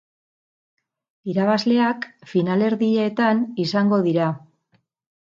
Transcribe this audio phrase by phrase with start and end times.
[1.33, 4.31] Irabazleak finalerdietan izango dira.